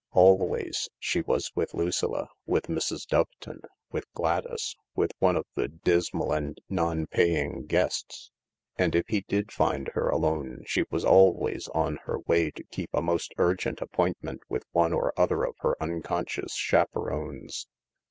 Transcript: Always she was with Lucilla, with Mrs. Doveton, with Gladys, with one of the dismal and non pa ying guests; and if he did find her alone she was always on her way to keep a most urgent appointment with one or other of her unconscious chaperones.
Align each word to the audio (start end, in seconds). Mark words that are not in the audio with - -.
Always 0.13 0.89
she 0.97 1.21
was 1.21 1.51
with 1.53 1.75
Lucilla, 1.75 2.29
with 2.47 2.65
Mrs. 2.65 3.05
Doveton, 3.05 3.59
with 3.91 4.11
Gladys, 4.15 4.75
with 4.95 5.11
one 5.19 5.35
of 5.35 5.45
the 5.53 5.67
dismal 5.67 6.31
and 6.33 6.57
non 6.67 7.05
pa 7.05 7.21
ying 7.21 7.65
guests; 7.67 8.31
and 8.77 8.95
if 8.95 9.05
he 9.09 9.21
did 9.27 9.51
find 9.51 9.89
her 9.89 10.09
alone 10.09 10.63
she 10.65 10.85
was 10.89 11.05
always 11.05 11.67
on 11.75 11.97
her 12.05 12.17
way 12.17 12.49
to 12.49 12.63
keep 12.63 12.89
a 12.93 13.01
most 13.03 13.35
urgent 13.37 13.79
appointment 13.79 14.41
with 14.49 14.63
one 14.71 14.91
or 14.91 15.13
other 15.19 15.43
of 15.43 15.53
her 15.59 15.75
unconscious 15.79 16.55
chaperones. 16.55 17.67